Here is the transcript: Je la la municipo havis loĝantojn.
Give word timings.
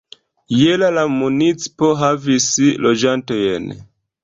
Je 0.59 0.71
la 0.83 0.89
la 0.97 1.03
municipo 1.17 1.91
havis 2.01 2.49
loĝantojn. 2.89 3.73